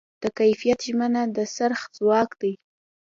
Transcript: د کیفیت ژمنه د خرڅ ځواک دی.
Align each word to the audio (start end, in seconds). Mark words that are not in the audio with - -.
د 0.23 0.23
کیفیت 0.39 0.79
ژمنه 0.87 1.21
د 1.35 1.37
خرڅ 1.53 1.81
ځواک 1.97 2.29
دی. 2.41 2.53